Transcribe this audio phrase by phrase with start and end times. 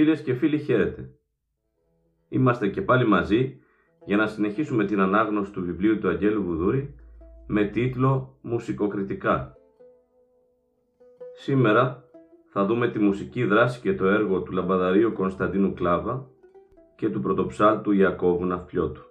[0.00, 1.10] Φίλες και φίλοι χαίρετε.
[2.28, 3.60] Είμαστε και πάλι μαζί
[4.04, 6.94] για να συνεχίσουμε την ανάγνωση του βιβλίου του Αγγέλου Βουδούρη
[7.46, 9.56] με τίτλο «Μουσικοκριτικά».
[11.34, 12.04] Σήμερα
[12.46, 16.30] θα δούμε τη μουσική δράση και το έργο του λαμπαδαρίου Κωνσταντίνου Κλάβα
[16.96, 19.02] και του πρωτοψάλτου Ιακώβου Ναυπλιώτου.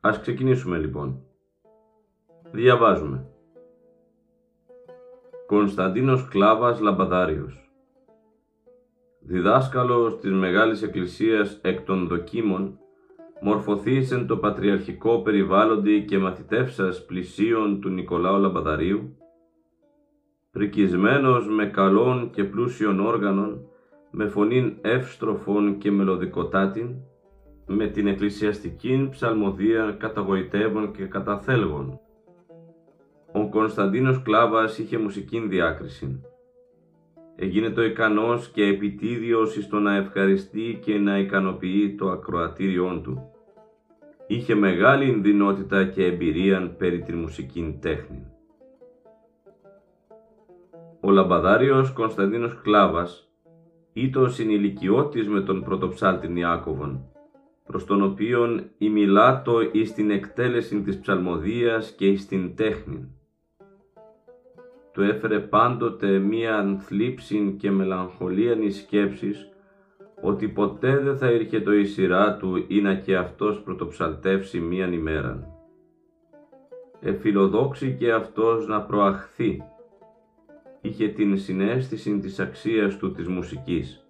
[0.00, 1.22] Ας ξεκινήσουμε λοιπόν.
[2.50, 3.26] Διαβάζουμε.
[5.46, 7.64] Κωνσταντίνος Κλάβας Λαμπαδάριος
[9.26, 12.78] διδάσκαλος της Μεγάλης Εκκλησίας εκ των δοκίμων,
[13.40, 19.16] μορφωθήσεν το πατριαρχικό περιβάλλοντι και μαθητεύσας πλησίων του Νικολάου Λαμπαδαρίου,
[20.50, 23.66] πρικισμένος με καλών και πλούσιων όργανων,
[24.10, 26.94] με φωνήν εύστροφων και μελωδικοτάτην,
[27.66, 31.98] με την εκκλησιαστική ψαλμοδία καταγοητεύων και καταθέλγων.
[33.32, 36.24] Ο Κωνσταντίνος Κλάβας είχε μουσικήν διάκριση
[37.36, 43.28] έγινε το ικανός και επιτίδιος στο να ευχαριστεί και να ικανοποιεί το ακροατήριόν του.
[44.26, 48.26] Είχε μεγάλη δυνότητα και εμπειρία περί την μουσική τέχνη.
[51.00, 53.28] Ο λαμπαδάριος Κωνσταντίνος Κλάβας
[53.92, 57.04] ήταν συνηλικιώτης με τον πρωτοψάλτη Ιάκωβον,
[57.64, 63.14] προς τον οποίον ημιλάτο εις την εκτέλεση της ψαλμοδίας και εις την τέχνη
[64.94, 69.48] του έφερε πάντοτε μία θλίψη και μελαγχολία η σκέψης
[70.22, 74.92] ότι ποτέ δεν θα ήρχε το η σειρά του ή να και αυτός πρωτοψαλτεύσει μίαν
[74.92, 75.46] ημέραν.
[77.00, 79.62] Εφιλοδόξει και αυτός να προαχθεί.
[80.80, 84.06] Είχε την συνέστηση της αξίας του της μουσικής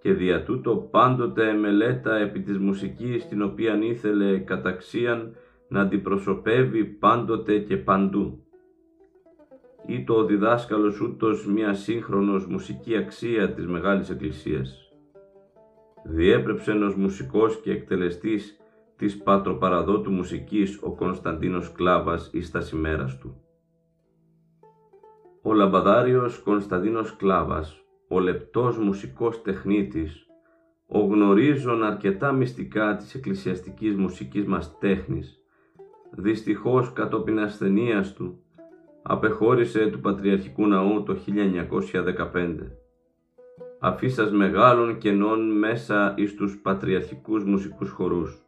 [0.00, 5.36] και δια τούτο πάντοτε μελέτα επί της μουσικής την οποία ήθελε καταξίαν
[5.68, 8.47] να αντιπροσωπεύει πάντοτε και παντού
[9.88, 14.92] ή το διδάσκαλος ούτως μια σύγχρονος μουσική αξία της Μεγάλης Εκκλησίας.
[16.04, 18.56] Διέπρεψε ως μουσικός και εκτελεστής
[18.96, 23.42] της πατροπαραδότου μουσικής ο Κωνσταντίνος Κλάβας εις τα σημέρας του.
[25.42, 30.26] Ο λαμπαδάριος Κωνσταντίνος Κλάβας, ο λεπτός μουσικός τεχνίτης,
[30.86, 35.38] ο γνωρίζων αρκετά μυστικά της εκκλησιαστικής μουσικής μας τέχνης,
[36.10, 38.42] δυστυχώς κατόπιν ασθενείας του,
[39.10, 41.16] απεχώρησε του Πατριαρχικού Ναού το
[42.32, 42.72] 1915.
[43.80, 48.42] Αφήσας μεγάλων κενών μέσα εις τους πατριαρχικούς μουσικούς χορούς.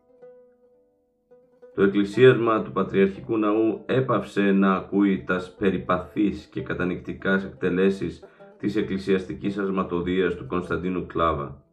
[1.74, 8.24] Το εκκλησίασμα του Πατριαρχικού Ναού έπαυσε να ακούει τας περιπαθείς και κατανικτικάς εκτελέσεις
[8.58, 11.64] της εκκλησιαστικής ασματοδίας του Κωνσταντίνου Κλάβα.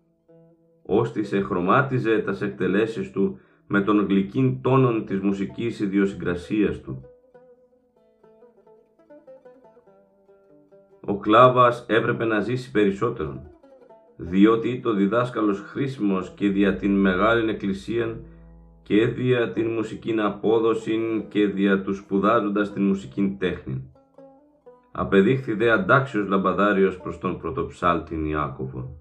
[0.85, 7.01] Ώστις εχρωμάτιζε τας εκτελέσεις του με τον γλυκύν τόνον της μουσικής ιδιοσυγκρασίας του
[11.09, 13.41] ο κλάβας έπρεπε να ζήσει περισσότερον,
[14.15, 18.19] διότι το διδάσκαλος χρήσιμος και δια την μεγάλη εκκλησία
[18.83, 23.91] και δια την μουσική απόδοση και δια του σπουδάζοντας την μουσική τέχνη.
[24.91, 28.97] Απεδείχθη δε αντάξιος λαμπαδάριος προς τον πρωτοψάλτην Ιάκωβο.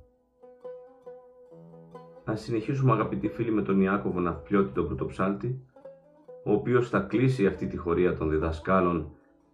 [2.31, 5.63] Α συνεχίσουμε αγαπητοί φίλοι με τον Ιάκωβο Ναυπλιώτη τον πρωτοψάλτη,
[6.45, 9.11] ο οποίος θα κλείσει αυτή τη χωρία των διδασκάλων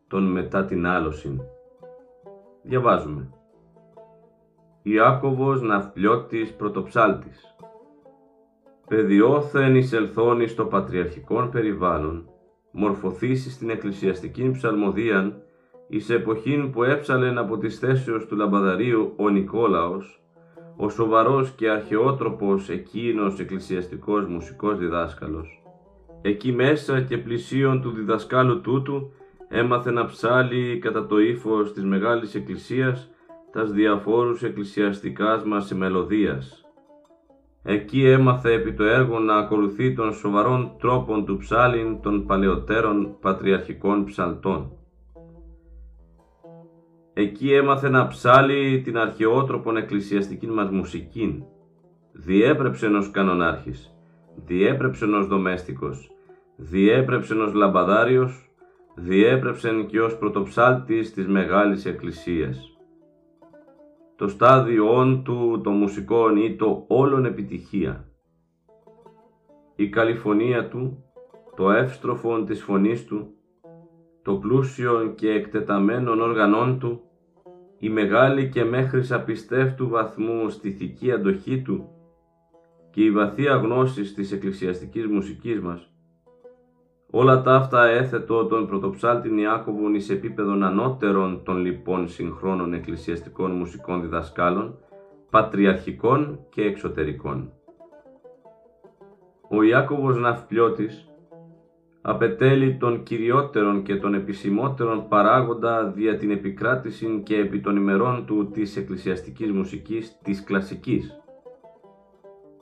[0.08, 1.40] τον μετά την άλωση
[2.62, 3.28] Διαβάζουμε.
[4.82, 7.56] Ιάκωβος Ναυπλιώτης Πρωτοψάλτης
[8.88, 12.28] Παιδιόθεν εισελθώνει στο πατριαρχικόν περιβάλλον,
[12.72, 15.42] μορφωθήσει στην εκκλησιαστική ψαλμοδίαν,
[15.88, 20.22] εις εποχήν που έψαλεν από τις θέσεως του λαμπαδαρίου ο Νικόλαος,
[20.76, 25.62] ο σοβαρός και αρχαιότροπος εκείνος εκκλησιαστικός μουσικός διδάσκαλος.
[26.22, 29.12] Εκεί μέσα και πλησίον του διδασκάλου τούτου
[29.54, 33.10] έμαθε να ψάλει κατά το ύφος της Μεγάλης Εκκλησίας
[33.52, 36.64] τας διαφόρους εκκλησιαστικάς μας μελωδίας.
[37.62, 44.04] Εκεί έμαθε επί το έργο να ακολουθεί των σοβαρών τρόπων του ψάλιν των παλαιότερων πατριαρχικών
[44.04, 44.72] ψαλτών.
[47.12, 51.44] Εκεί έμαθε να ψάλει την αρχαιότροπον εκκλησιαστική μας μουσική.
[52.12, 53.94] Διέπρεψε ως κανονάρχης,
[54.46, 56.10] διέπρεψε ως δομέστικος,
[56.56, 58.51] διέπρεψε ως λαμπαδάριος,
[58.94, 62.76] διέπρεψεν και ως πρωτοψάλτης της Μεγάλης Εκκλησίας.
[64.16, 68.08] Το στάδιον του, το μουσικό ή το όλον επιτυχία.
[69.76, 71.04] Η καλυφωνία του,
[71.56, 73.34] το εύστροφον της φωνής του,
[74.22, 77.00] το πλούσιο και εκτεταμένων όργανών του,
[77.78, 81.88] η μεγάλη και μέχρι απιστεύτου βαθμού στιθική αντοχή του
[82.90, 85.91] και η βαθία γνώσης της εκκλησιαστικής μουσικής μας,
[87.14, 94.00] Όλα τα αυτά έθετο τον πρωτοψάλτην Ιάκωβον εις επίπεδον ανώτερων των λοιπόν συγχρόνων εκκλησιαστικών μουσικών
[94.00, 94.78] διδασκάλων,
[95.30, 97.52] πατριαρχικών και εξωτερικών.
[99.48, 101.08] Ο Ιάκωβος Ναυπλιώτης
[102.02, 108.50] απετέλει τον κυριότερον και τον επισημότερον παράγοντα δια την επικράτηση και επί των ημερών του
[108.50, 111.16] της εκκλησιαστικής μουσικής της κλασικής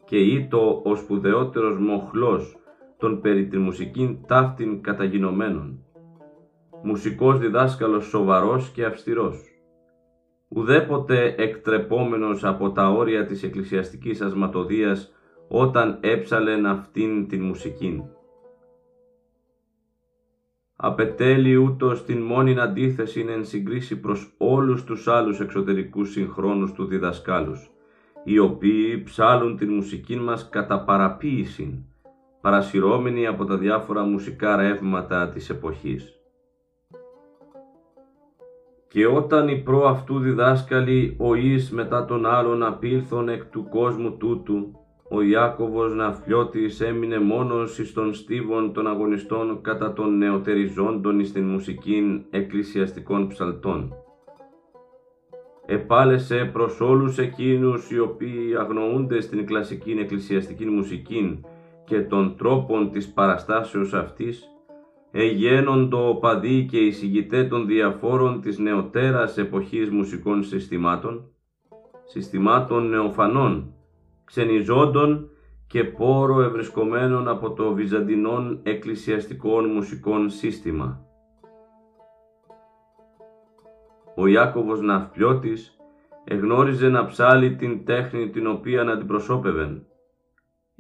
[0.05, 2.60] και ήτο ο σπουδαιότερος μοχλός
[3.01, 5.85] των περί τη μουσικήν ταύτην καταγινωμένων.
[6.83, 9.45] Μουσικός διδάσκαλος σοβαρός και αυστηρός.
[10.49, 15.13] Ουδέποτε εκτρεπόμενος από τα όρια της εκκλησιαστικής ασματοδίας
[15.49, 18.03] όταν έψαλεν αυτήν την μουσικήν.
[20.77, 27.71] Απετέλει ούτως την μόνη αντίθεση εν συγκρίση προς όλους τους άλλους εξωτερικούς συγχρόνους του διδασκάλους,
[28.25, 31.85] οι οποίοι ψάλουν την μουσική μας κατά παραποίηση,
[32.41, 36.15] παρασυρώμενοι από τα διάφορα μουσικά ρεύματα της εποχής.
[38.89, 44.17] Και όταν οι προ αυτού διδάσκαλοι ο εις μετά τον άλλον απήλθον εκ του κόσμου
[44.17, 44.75] τούτου,
[45.11, 51.45] ο Ιάκωβος Ναυπλιώτης έμεινε μόνος εις των στίβων των αγωνιστών κατά των νεοτεριζόντων εις την
[51.45, 53.95] μουσικήν εκκλησιαστικών ψαλτών.
[55.67, 61.41] Επάλεσε προς όλους εκείνους οι οποίοι αγνοούνται στην κλασική εκκλησιαστική μουσική
[61.91, 64.49] και των τρόπων της παραστάσεως αυτής,
[65.11, 71.31] εγένοντο παδί και εισηγητέ των διαφόρων της νεωτέρας εποχής μουσικών συστημάτων,
[72.05, 73.75] συστημάτων νεοφανών,
[74.25, 75.31] ξενιζόντων
[75.67, 81.05] και πόρο ευρισκομένων από το βυζαντινών εκκλησιαστικών μουσικών σύστημα.
[84.17, 85.77] Ο Ιάκωβος Ναυπλιώτης
[86.25, 89.85] εγνώριζε να ψάλει την τέχνη την οποία αντιπροσώπευεν,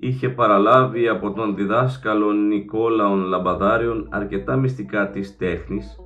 [0.03, 6.01] είχε παραλάβει από τον διδάσκαλο Νικόλαον Λαμπαδάριον αρκετά μυστικά της τέχνης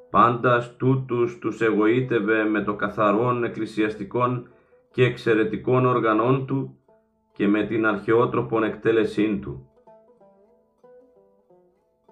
[0.09, 4.47] Πάντας τούτους τους εγωίτευε με το καθαρόν εκκλησιαστικών
[4.91, 6.77] και εξαιρετικών οργανών του
[7.33, 9.70] και με την αρχαιότροπον εκτέλεσήν του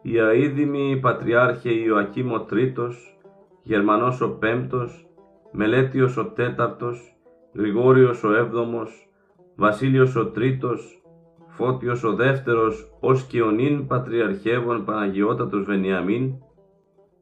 [0.01, 3.17] η αείδημη Πατριάρχε Ιωακήμ ο Τρίτος,
[3.63, 5.07] Γερμανός ο Πέμπτος,
[5.51, 7.15] Μελέτιος ο Τέταρτος,
[7.53, 9.09] Γρηγόριος ο Έβδομος,
[9.55, 11.01] Βασίλειος ο Τρίτος,
[11.47, 16.33] Φώτιος ο δεύτερος ως και ο νυν πατριαρχεύων Παναγιώτατος Βενιαμίν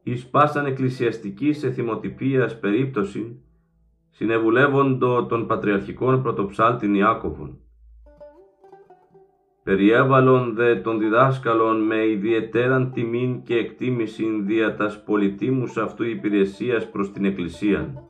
[0.02, 3.42] εις πάσαν εκκλησιαστικής σε θυμοτυπίας περίπτωση
[4.10, 7.58] συνεβουλεύοντο των πατριαρχικών πρωτοψάλτην Ιάκωβων.
[9.68, 17.12] Περιέβαλον δε των διδάσκαλων με ιδιαιτέραν τιμήν και εκτίμησιν δια τας πολιτήμους αυτού υπηρεσίας προς
[17.12, 18.02] την Εκκλησίαν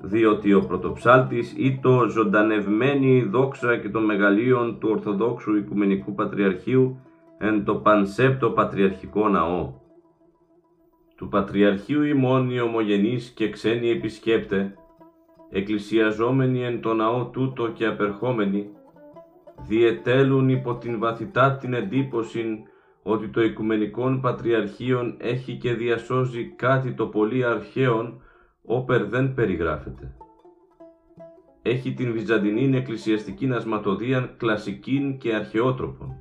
[0.00, 7.00] διότι ο πρωτοψάλτης ή το ζωντανευμένη δόξα και των μεγαλείων του Ορθοδόξου Οικουμενικού Πατριαρχείου
[7.38, 9.72] εν το πανσέπτο Πατριαρχικό Ναό.
[11.16, 14.74] Του Πατριαρχείου ημών οι ομογενείς και ξένοι επισκέπτε,
[15.50, 18.70] εκκλησιαζόμενοι εν το ναό τούτο και απερχόμενοι,
[19.66, 22.62] διετέλουν υπό την βαθυτά την εντύπωση
[23.02, 28.22] ότι το Οικουμενικόν Πατριαρχείον έχει και διασώζει κάτι το πολύ αρχαίον
[28.64, 30.14] όπερ δεν περιγράφεται.
[31.62, 36.16] Έχει την βυζαντινή εκκλησιαστική ασματοδίαν κλασικήν και αρχαιότροπον.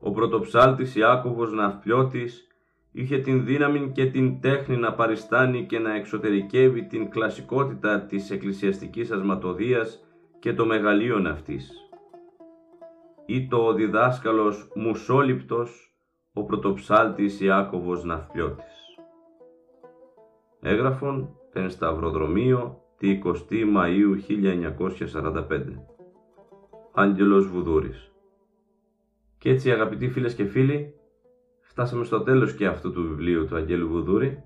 [0.00, 2.46] Ο πρωτοψάλτης Ιάκωβος Ναυπλιώτης
[2.92, 9.10] είχε την δύναμη και την τέχνη να παριστάνει και να εξωτερικεύει την κλασικότητα της εκκλησιαστικής
[9.10, 10.04] ασματοδίας
[10.40, 11.70] και το μεγαλείον αυτής.
[13.26, 15.94] Ή ο διδάσκαλος Μουσόληπτος,
[16.32, 18.96] ο πρωτοψάλτης Ιάκωβος Ναυπλιώτης.
[20.60, 25.86] Έγραφον εν Σταυροδρομείο τη 20η Μαΐου 1945.
[26.92, 28.12] Άγγελος Βουδούρης.
[29.38, 30.94] Και έτσι αγαπητοί φίλες και φίλοι,
[31.60, 34.42] φτάσαμε στο τέλος και αυτού του βιβλίου του Αγγέλου Βουδούρη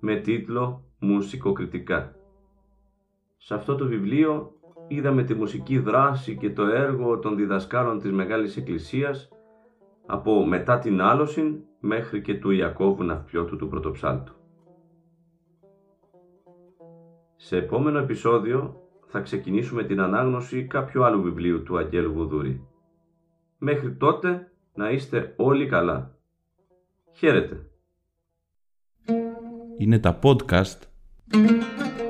[0.00, 2.16] με τίτλο «Μουσικοκριτικά».
[3.36, 4.52] Σε αυτό το βιβλίο
[4.94, 9.28] είδαμε τη μουσική δράση και το έργο των διδασκάλων της Μεγάλης Εκκλησίας
[10.06, 14.32] από μετά την άλωση μέχρι και του Ιακώβου Ναυπιώτου του Πρωτοψάλτου.
[17.36, 22.66] Σε επόμενο επεισόδιο θα ξεκινήσουμε την ανάγνωση κάποιου άλλου βιβλίου του Αγγέλου Βουδούρη.
[23.58, 26.18] Μέχρι τότε να είστε όλοι καλά.
[27.12, 27.66] Χαίρετε.
[29.78, 30.80] Είναι τα podcast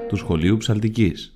[0.08, 1.34] του Σχολείου Ψαλτικής.